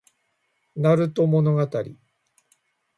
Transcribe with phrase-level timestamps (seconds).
[0.75, 1.67] なると物語